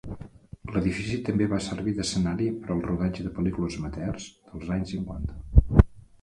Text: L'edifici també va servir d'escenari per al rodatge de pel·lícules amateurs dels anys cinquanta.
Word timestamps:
L'edifici 0.75 1.19
també 1.27 1.47
va 1.51 1.59
servir 1.65 1.93
d'escenari 1.99 2.47
per 2.63 2.71
al 2.77 2.81
rodatge 2.87 3.27
de 3.27 3.35
pel·lícules 3.37 3.77
amateurs 3.83 4.27
dels 4.49 4.73
anys 4.79 4.97
cinquanta. 4.97 5.79